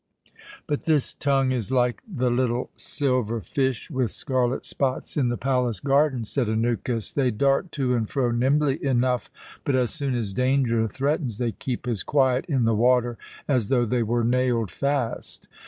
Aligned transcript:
"But 0.65 0.85
this 0.85 1.13
tongue 1.13 1.51
is 1.51 1.71
like 1.71 2.01
the 2.11 2.31
little 2.31 2.71
silver 2.73 3.39
fish 3.39 3.91
with 3.91 4.09
scarlet 4.09 4.65
spots 4.65 5.15
in 5.15 5.29
the 5.29 5.37
palace 5.37 5.79
garden," 5.79 6.25
said 6.25 6.47
Anukis. 6.47 7.13
"They 7.13 7.29
dart 7.29 7.71
to 7.73 7.93
and 7.93 8.09
fro 8.09 8.31
nimbly 8.31 8.83
enough; 8.83 9.29
but 9.63 9.75
as 9.75 9.91
soon 9.93 10.15
as 10.15 10.33
danger 10.33 10.87
threatens 10.87 11.37
they 11.37 11.51
keep 11.51 11.87
as 11.87 12.01
quiet 12.01 12.45
in 12.47 12.63
the 12.65 12.73
water 12.73 13.15
as 13.47 13.67
though 13.67 13.85
they 13.85 14.01
were 14.01 14.23
nailed 14.23 14.71
fast. 14.71 15.47